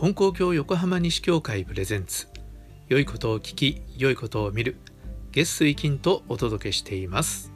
[0.00, 2.28] 金光教横浜西教会プレゼンツ。
[2.86, 4.76] 良いことを聞き良いことを見る。
[5.32, 7.52] 月水金とお届けしています。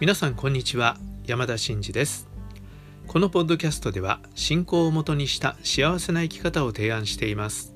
[0.00, 0.96] 皆さんこんにちは。
[1.26, 2.28] 山田真嗣です。
[3.06, 7.72] このポッドキャストでは信仰をもとにした幸せな生き方を提案しています。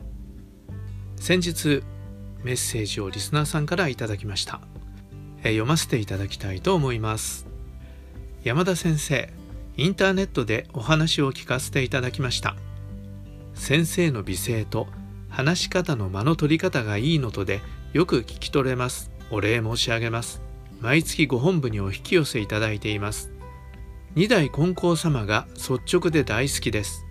[1.14, 1.84] 先日
[2.42, 4.60] メッセージをリスナーさんからいただきました。
[5.44, 7.46] 読ませていただきたいと思います。
[8.42, 9.32] 山田先生
[9.76, 12.56] インターネットでお話を聞かせていただきました。
[13.60, 14.88] 先生の美声と
[15.28, 17.60] 話し方の間の取り方がいいのとで
[17.92, 19.12] よく聞き取れます。
[19.30, 20.42] お礼申し上げます。
[20.80, 23.30] 毎月ご本部にお引き寄せいただいています。
[24.16, 27.04] 二代金光様が率直で大好きです。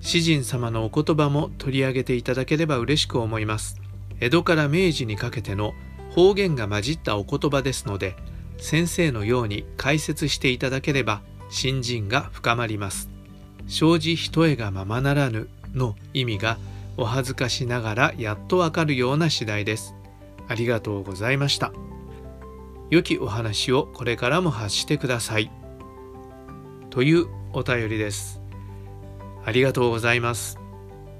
[0.00, 3.78] 詩人様のお言葉も取り上げていただければ嬉しく思います。
[4.20, 5.74] 江戸から明治にかけての
[6.12, 8.16] 方言が混じったお言葉ですので
[8.56, 11.20] 先生のように解説していただければ
[11.50, 13.10] 新人が深まります。
[13.68, 16.58] 生じ一重がままならぬの意味が
[16.96, 19.94] お恥ずかしながらやっとわかるような次第です。
[20.48, 21.72] ありがとうございました。
[22.90, 25.50] 良きお話をこれからも発してください。
[26.90, 28.40] というお便りです。
[29.44, 30.58] ありがとうございます。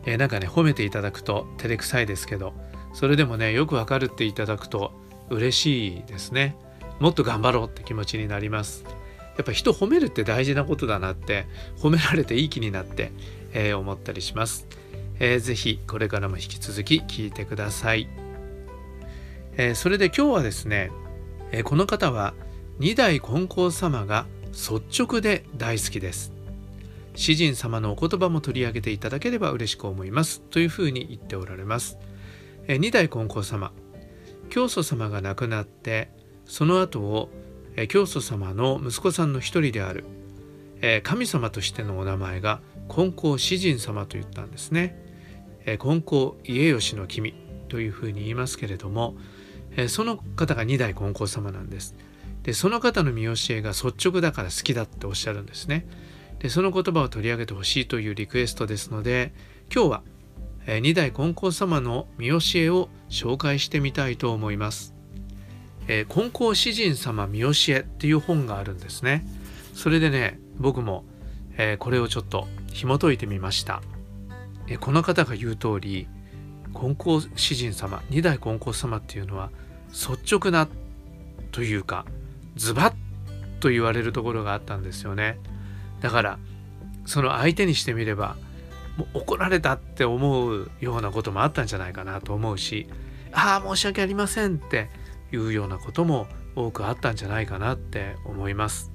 [0.06, 2.52] えなんかね褒めていただくと照れくさいですけど
[2.92, 4.92] それでもねよくわかるっていただくと
[5.30, 6.56] 嬉しいですね。
[7.00, 8.84] もっと頑張ろうって気持ちになります。
[9.36, 11.46] やっぱ人褒めるって大事なことだなって
[11.78, 13.10] 褒められていい気になって、
[13.54, 14.66] え、思ったりします、
[15.18, 18.08] えー、ぜひこれからも引き続き聞いてください、
[19.56, 20.90] えー、それで今日はですね、
[21.52, 22.34] えー、この方は
[22.78, 26.32] 二代金光様が率直で大好きです。
[27.16, 30.40] 詩人様のお言葉も取り上げていただければ嬉しく思います。
[30.40, 31.96] というふうに言っておられます、
[32.66, 33.72] えー、二代金光様
[34.50, 36.10] 教祖様が亡くなって
[36.44, 37.30] その後を
[37.76, 40.04] え教祖様の息子さんの一人である
[40.80, 45.00] え神様としてのお名前が金光詩人様と言ったんですね。
[45.78, 47.34] 金光家吉の君
[47.68, 49.16] というふうに言いますけれども
[49.88, 51.94] その方が二代金光様なんです。
[52.42, 55.86] でその方の見教えが率直だから好きだっておっしゃるんですね。
[56.38, 59.32] でその言葉を取り上げてほしいというリクエストですので
[59.74, 60.02] 今日は
[60.66, 64.94] 二代金光様の見教えを紹介してみたいと思います。
[65.88, 69.26] え、金光詩人様見教えっていう本があるんですね。
[69.74, 71.04] それでね、僕も、
[71.58, 73.80] え、これをちょっと紐解いてみました。
[74.66, 76.08] え、この方が言う通り、
[76.74, 79.50] 金光詩人様、二代金光様っていうのは
[79.92, 80.68] 率直な
[81.52, 82.04] というか、
[82.56, 82.94] ズバッ
[83.60, 85.38] と言われるところがあったんですよね。
[86.00, 86.38] だから、
[87.06, 88.36] その相手にしてみれば、
[88.96, 92.88] もう怒られたって思うようなこともあったんじゃないかなと思うし、
[93.32, 94.90] ああ、申し訳ありませんって
[95.32, 98.90] いうようなことも多くあったんじゃないかなって思います。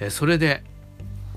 [0.00, 0.64] えそれで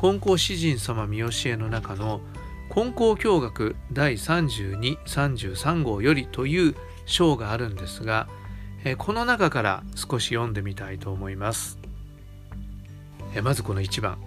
[0.05, 2.21] 金光詩人様見教えの中の
[2.69, 6.75] 金光教学第3233号よりという
[7.07, 8.27] 章があるんですが
[8.99, 11.79] この中から少し読んでみたいと思います。
[13.43, 14.19] まずこの1番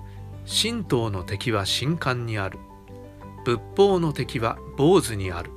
[0.44, 2.58] 「神道の敵は神官にある
[3.46, 5.50] 仏法の敵は坊主にある」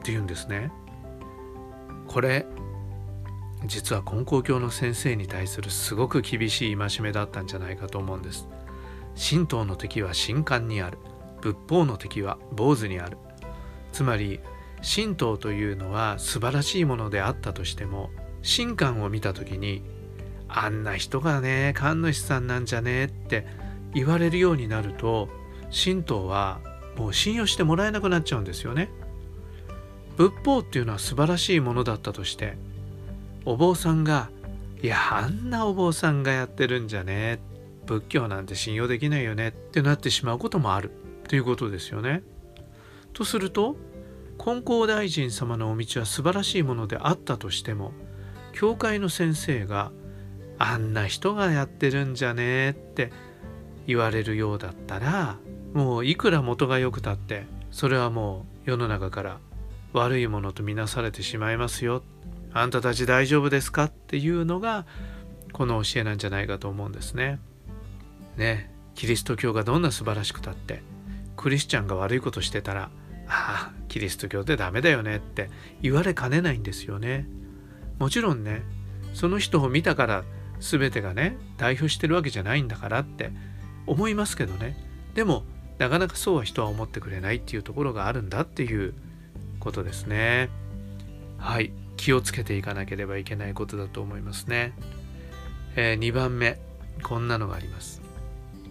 [0.00, 0.72] っていうんですね。
[2.08, 2.44] これ
[3.64, 8.48] 実は金光教の先生に対するすごく厳しい戒めだったんじゃないかと思うんです。
[9.18, 10.98] 神道の敵は神官にある
[11.40, 13.18] 仏法の敵は坊主にある
[13.92, 14.40] つまり
[14.82, 18.10] 神道というのは素晴らしいものであったとしても
[18.44, 19.82] 神官を見た時に
[20.48, 23.46] あんな人がね神主さんなんじゃねって
[23.92, 25.28] 言われるようになると
[25.72, 26.60] 神道は
[26.96, 28.90] もう信用してもらえなくなっちゃうんですよね。
[30.16, 32.56] 仏法っていうのは素晴らしいものだったとして
[33.48, 34.28] お坊さんが
[34.82, 37.40] 「いやあんなお坊さんがやってるんじゃね
[37.86, 40.90] 仏教なんて信用できないよね」ってなってしまうこともある
[41.26, 42.22] ということですよね。
[43.14, 43.76] とすると
[44.36, 47.92] 金光大臣様のお道は素晴らしいものであったとしても
[48.52, 49.92] 教会の先生が
[50.60, 53.12] 「あんな人がやってるんじゃねって
[53.86, 55.38] 言われるようだったら
[55.72, 59.38] もういくら元が良くたってそれはもう世の中から
[59.94, 62.02] 悪いものとみなされてしまいますよ
[62.60, 63.84] あんたたち大丈夫ですか？
[63.84, 64.86] っていうのが
[65.52, 67.38] この教えなんじゃないかと思うんですね。
[68.36, 70.82] ねキリスト教がどんな素晴らしくたって
[71.36, 72.90] クリスチャンが悪いことしてたら
[73.28, 75.50] ああキリスト教ってダメだよねって
[75.80, 77.26] 言われかねないんですよね。
[77.98, 78.62] もちろんね
[79.14, 80.24] その人を見たから
[80.60, 83.30] 全てがね代表してるわけじゃないんだからって
[83.86, 84.76] 思いますけどね
[85.14, 85.44] でも
[85.78, 88.94] なかなかそうは人は思ってくれないっていうところがあるんだっていう
[89.60, 90.48] ことですね。
[91.38, 94.72] はい、気をつけていかなければいけないことだと思いますね。
[95.76, 96.58] えー、2番目、
[97.02, 98.00] こんなのがあります。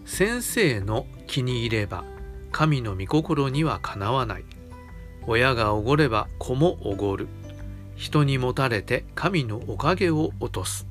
[0.05, 2.05] 先生の気に入れば
[2.51, 4.45] 神の御心にはかなわない。
[5.27, 7.27] 親がおごれば子もおごる。
[7.95, 10.87] 人に持たれて神のおかげを落とす。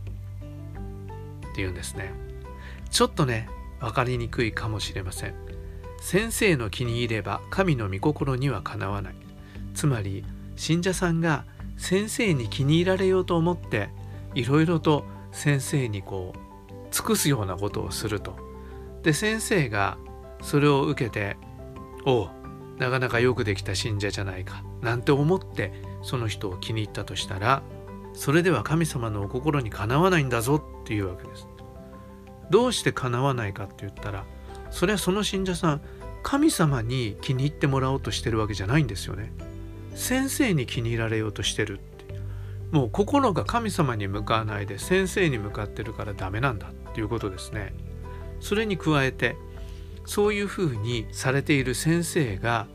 [1.53, 2.13] っていうんですね。
[2.91, 3.49] ちょっとね
[3.81, 5.35] 分かりにくいかもしれません。
[6.01, 9.15] 先生の気に入れば神の御心にはかなわない。
[9.75, 10.25] つまり
[10.57, 11.45] 信者さんが
[11.77, 13.91] 先生に気に入られようと思って
[14.35, 18.37] いろいろと先生にこう尽くすようなことをすると
[19.03, 19.99] で先生が
[20.43, 21.37] それを受けて
[22.07, 22.31] 「おう
[22.79, 27.63] なかなかよくできた信者じゃないか」なんて思ってその人を気に入ったとしたら
[28.15, 31.47] それでは神様のお心にかなわないんだぞっていうわけです。
[32.51, 34.25] どうしてかなわないかって言ったら
[34.71, 35.81] それはその信者さん
[36.23, 39.33] 神様に気に入ってもらおうとしてるわけじゃないんですよね。
[39.97, 42.15] 先生に気に入られようとしてるって
[42.71, 47.75] もう心が神様に向かわないで先生に向かってるからダメなんだっていうことですね。
[48.41, 49.37] それに加えて
[50.05, 52.67] そういうふうにされている先生が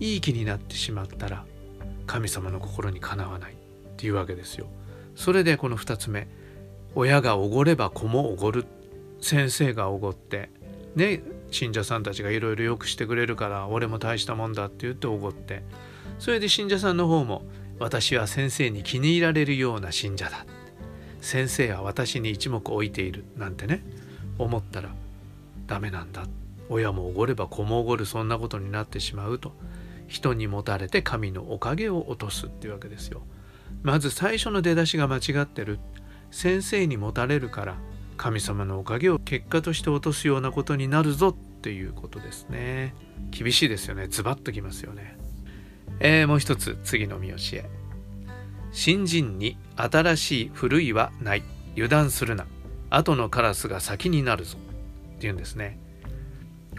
[0.00, 1.44] いい気になってしまったら
[2.06, 3.56] 神様の心にかなわないっ
[3.96, 4.68] ていうわけですよ。
[5.16, 6.28] それでこの2つ目
[6.94, 8.64] 親がおごれば子もおごる
[9.20, 10.50] 先生がおごって
[10.94, 15.64] ね信者さんたちがいろいろよくしてくれるから俺も大したもんだって言っておごって
[16.18, 17.42] それで信者さんの方も
[17.78, 20.44] 私は先生に気に入られるような信者だ。
[21.20, 23.82] 先生は私に一目置いているなんてね。
[24.38, 24.90] 思ったら
[25.66, 26.24] ダメなんだ。
[26.68, 29.52] 親もおごれば子もおごるそんなことになってしまうと。
[30.06, 33.22] 人に持たれて神のおかげを落とすっていうわけですよ。
[33.82, 35.78] まず最初の出だしが間違ってる。
[36.30, 37.76] 先生に持たれるから
[38.16, 42.94] 神様のおかげを結果として落とすようなことになるぞっていうことですね。
[43.30, 44.08] 厳しいですよね。
[44.08, 45.16] ズバッときますよね。
[46.00, 47.68] えー、もう一つ次の見教え。
[48.72, 51.42] 新人に新しい古いはない。
[51.72, 52.46] 油断するな。
[52.90, 54.58] 後のカラスが先になるぞ。
[55.16, 55.78] っていうんですね。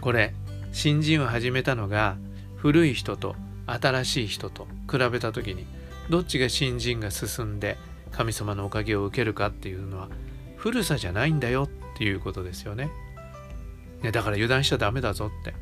[0.00, 0.34] これ
[0.72, 2.16] 新人を始めたのが
[2.56, 3.36] 古い人と
[3.66, 5.66] 新しい人と比べた時に
[6.08, 7.76] どっちが新人が進んで
[8.10, 10.08] 神様のおかげを受けるかっていうのは
[10.56, 11.68] 古さじゃないんだよ。
[11.94, 12.90] っていうことですよね。
[14.02, 15.54] ねだから油断しちゃダメだぞって。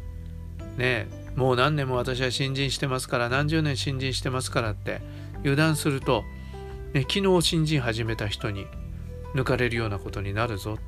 [0.76, 1.08] ね
[1.38, 5.00] もう何年も私は新人してますから何十年新人してますからって
[5.38, 6.24] 油断すると、
[6.94, 8.66] ね、昨日新人始めた人に
[9.36, 10.78] 抜かれるようなことになるぞ。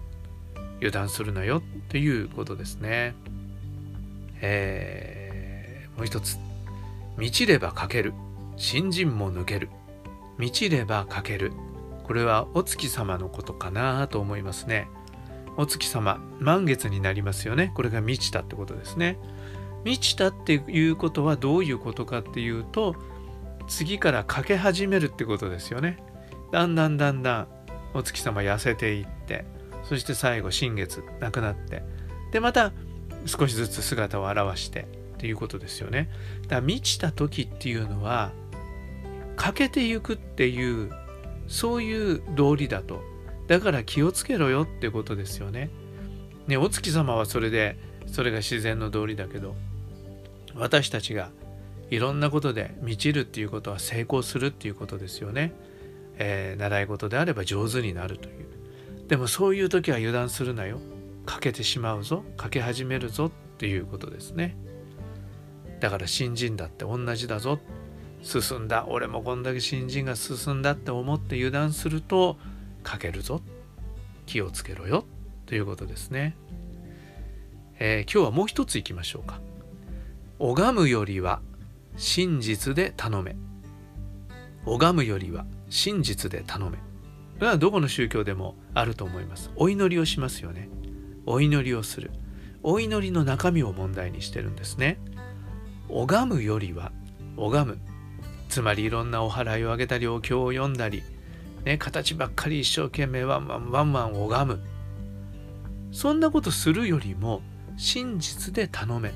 [0.79, 3.15] 油断するなよっていうことですね。
[4.41, 6.37] えー、もう一つ。
[7.17, 8.13] 満ちればかける。
[8.57, 9.69] 新人も抜ける。
[10.37, 11.53] 満ちればかける。
[12.03, 14.89] これはお月様のことかなと思いますね。
[15.57, 17.71] お月様満月になりますよね。
[17.77, 19.17] これが満ちたってことですね。
[19.85, 22.95] 満ちたっていうことはどういうことかっていうと
[23.69, 25.99] 次からかけ始めるってことですよね。
[26.53, 27.49] だんだんだんだん
[27.95, 29.45] お月様痩せていって
[29.85, 31.83] そして最後新月なくなって
[32.33, 32.73] でまた
[33.27, 36.11] 少しずつ姿を現してっていうことですよね。
[36.43, 38.33] だから満ちた時っていうのは
[39.37, 40.91] 欠けていくっていう
[41.47, 43.03] そういう道理だと。
[43.47, 45.71] だから気をつけろよってことですよね。
[46.47, 49.57] ねお月様はそれでそれが自然の道理だけど
[50.55, 51.31] 私たちが
[51.91, 55.53] いろんなことで満ちるっていうことは成功するっていうことですよね。
[56.17, 58.47] えー、習い事であれば上手になるという。
[59.09, 60.81] でもそういう時は油断するなよ。
[61.27, 62.25] かけてしまうぞ。
[62.37, 64.57] かけ始めるぞっていうことですね。
[65.81, 67.59] だから新人だって同じだぞ
[68.23, 72.37] 進んだ俺もこんだけ新人が進んだって思って油断すると
[72.83, 73.41] かけるぞ
[74.27, 75.05] 気をつけろよ
[75.47, 76.37] ということですね、
[77.79, 79.41] えー、今日はもう一ついきましょうか
[80.43, 81.43] 拝むよりは
[81.99, 83.37] 真実で頼め。
[84.65, 86.79] 拝むよりは真実で頼め。
[86.79, 86.83] こ
[87.43, 89.51] れはどこの宗教でもあると思います。
[89.57, 90.71] お祈りをしますよね。
[91.27, 92.11] お祈りをする。
[92.63, 94.99] お祈りの中身を問題にしてるんですね。
[95.91, 96.91] 拝むよりは
[97.37, 97.79] 拝む。
[98.49, 101.03] つまりいろんなお祓いをあげたりお経を読んだり、
[101.67, 104.61] ね、形ばっかり一生懸命ワンワンワンワン拝む。
[105.93, 107.43] そんなことするよりも
[107.77, 109.13] 真実で頼め。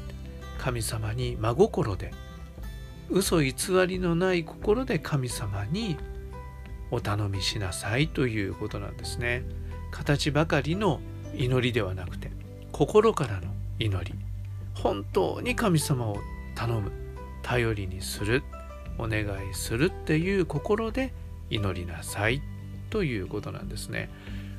[0.58, 2.12] 神様に真心で
[3.10, 3.52] 嘘偽
[3.86, 5.96] りのない心で神様に
[6.90, 9.44] お頼みしなさいということなんですね。
[9.90, 11.00] 形ばかりの
[11.36, 12.30] 祈りではなくて
[12.72, 14.14] 心からの祈り。
[14.74, 16.18] 本当に神様を
[16.54, 16.92] 頼む。
[17.42, 18.42] 頼りにする。
[18.98, 21.12] お願いするっていう心で
[21.50, 22.40] 祈りなさい
[22.90, 24.08] ということなんですね。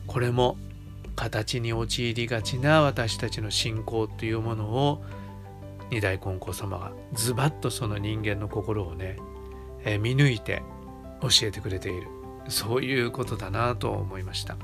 [0.07, 0.57] これも
[1.15, 5.03] 形に陥りがちな私たちの信仰というものを
[5.91, 9.17] 二代金光様がズバッとその人間の心をね、
[9.83, 10.63] えー、見抜いて
[11.21, 12.15] 教えてくれている。
[12.47, 14.57] そういうことだなと思いました、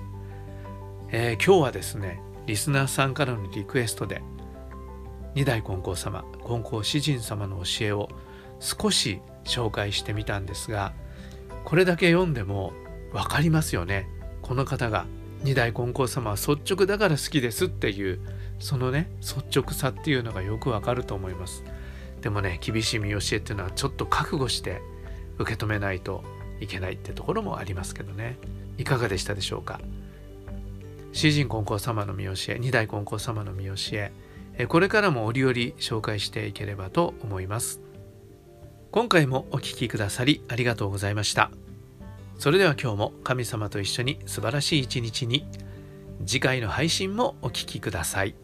[1.10, 4.22] えー、今日はですねリスナーさんからのリクエストで
[5.34, 8.10] 二代金光様金光詩人様の教えを
[8.60, 10.94] 少し紹介してみたんですが
[11.66, 12.74] これだけ読んでも
[13.14, 14.08] 分かりますよね。
[14.42, 15.06] この方が
[15.44, 18.20] 二代金光様は率直だから好きですっていう
[18.62, 21.64] そのね率直さっていうのがよくわかると思います。
[22.22, 24.82] でもね厳しい見教えっていうのはちょっと覚悟して
[25.38, 26.24] 受け止めないと
[26.60, 28.38] いけないってところもありますけどね。
[28.78, 29.82] いかがでしたでしょうか？
[31.12, 34.12] 詩人金光様の見教え二代金光様の見教え
[34.68, 37.82] これからも折々紹介していければと思います。
[38.92, 41.52] 今回もお聴きくださりありがとうございました。
[42.38, 45.48] それでは今日も神様と一緒に素晴らしい一日に
[46.26, 48.36] 次回の配信もお聴きください。